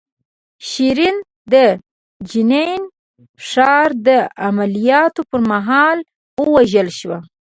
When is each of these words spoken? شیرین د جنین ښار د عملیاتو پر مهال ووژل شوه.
شیرین 0.69 1.17
د 1.53 1.55
جنین 2.29 2.81
ښار 3.49 3.89
د 4.07 4.09
عملیاتو 4.47 5.21
پر 5.29 5.39
مهال 5.51 5.97
ووژل 6.41 6.87
شوه. 6.99 7.17